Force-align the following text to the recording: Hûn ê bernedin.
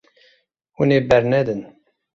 Hûn 0.75 0.89
ê 0.97 0.99
bernedin. 1.09 1.61